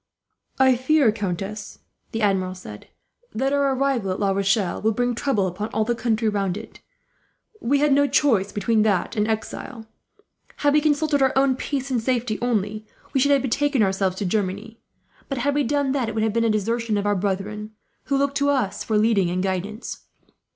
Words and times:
"I 0.57 0.75
fear, 0.77 1.11
countess," 1.11 1.77
the 2.11 2.23
Admiral 2.23 2.55
said, 2.55 2.87
"that 3.35 3.53
our 3.53 3.75
arrival 3.75 4.09
at 4.09 4.19
La 4.19 4.31
Rochelle 4.31 4.81
will 4.81 4.93
bring 4.93 5.13
trouble 5.13 5.45
upon 5.45 5.69
all 5.75 5.85
the 5.85 5.93
country 5.93 6.27
round 6.27 6.57
it. 6.57 6.79
We 7.61 7.81
had 7.81 7.93
no 7.93 8.07
choice 8.07 8.51
between 8.51 8.81
that 8.81 9.15
and 9.15 9.27
exile. 9.27 9.85
Had 10.55 10.73
we 10.73 10.81
consulted 10.81 11.21
our 11.21 11.33
own 11.35 11.55
peace 11.55 11.91
and 11.91 12.01
safety 12.01 12.39
only, 12.41 12.83
we 13.13 13.19
should 13.19 13.29
have 13.29 13.43
betaken 13.43 13.83
ourselves 13.83 14.15
to 14.15 14.25
Germany; 14.25 14.79
but 15.29 15.37
had 15.37 15.53
we 15.53 15.61
done 15.63 15.91
that, 15.91 16.09
it 16.09 16.15
would 16.15 16.23
have 16.23 16.33
been 16.33 16.45
a 16.45 16.49
desertion 16.49 16.97
of 16.97 17.05
our 17.05 17.15
brethren, 17.15 17.75
who 18.05 18.17
look 18.17 18.33
to 18.33 18.49
us 18.49 18.83
for 18.83 18.97
leading 18.97 19.29
and 19.29 19.43
guidance. 19.43 20.05